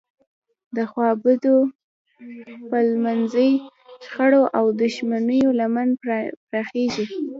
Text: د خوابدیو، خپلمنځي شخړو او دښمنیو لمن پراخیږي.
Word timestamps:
د 0.75 0.77
خوابدیو، 0.91 1.57
خپلمنځي 2.61 3.49
شخړو 4.05 4.43
او 4.57 4.65
دښمنیو 4.81 5.49
لمن 5.59 5.89
پراخیږي. 6.49 7.05